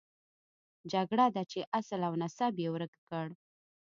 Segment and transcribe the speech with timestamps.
[0.91, 3.27] جګړه ده چې اصل او نسب یې ورک کړ.